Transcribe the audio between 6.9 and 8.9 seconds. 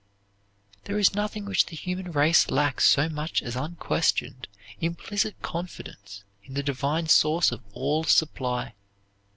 source of all supply.